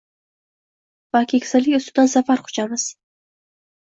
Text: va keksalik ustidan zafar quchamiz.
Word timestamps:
va 1.17 1.21
keksalik 1.33 1.77
ustidan 1.81 2.11
zafar 2.15 2.45
quchamiz. 2.49 2.87